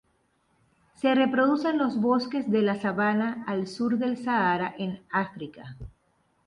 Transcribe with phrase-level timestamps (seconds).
[0.95, 5.77] Se reproduce en los bosques de la Sabana al sur del Sahara en África.